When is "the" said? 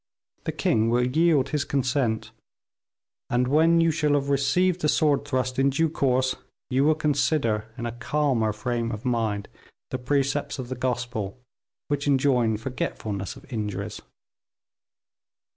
0.45-0.51, 4.81-4.89, 9.91-9.99, 10.69-10.75